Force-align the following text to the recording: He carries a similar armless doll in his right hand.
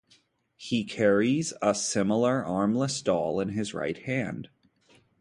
He 0.55 0.83
carries 0.83 1.53
a 1.61 1.75
similar 1.75 2.43
armless 2.43 3.03
doll 3.03 3.39
in 3.39 3.49
his 3.49 3.75
right 3.75 3.99
hand. 3.99 4.49